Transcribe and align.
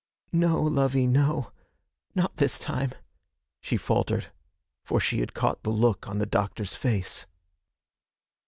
'No, 0.31 0.59
lovey, 0.63 1.05
no 1.05 1.51
not 2.15 2.37
this 2.37 2.57
time,' 2.57 2.93
she 3.61 3.77
faltered, 3.77 4.31
for 4.83 4.99
she 4.99 5.19
had 5.19 5.35
caught 5.35 5.61
the 5.61 5.69
look 5.69 6.07
on 6.09 6.17
the 6.17 6.25
doctor's 6.25 6.73
face. 6.73 7.27